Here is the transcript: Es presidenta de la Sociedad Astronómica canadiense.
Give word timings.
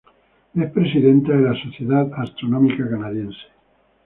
Es 0.61 0.71
presidenta 0.71 1.31
de 1.31 1.43
la 1.43 1.53
Sociedad 1.53 2.11
Astronómica 2.17 2.89
canadiense. 2.89 3.45